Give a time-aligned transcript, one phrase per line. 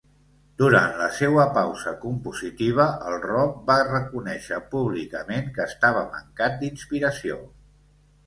[0.59, 7.37] Durant la seua pausa compositiva, el Robe va reconéixer públicament que estava mancat d'inspiració.